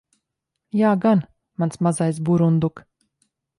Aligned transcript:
Jā 0.79 0.93
gan, 1.03 1.21
mans 1.65 1.79
mazais 1.89 2.25
burunduk. 2.31 2.85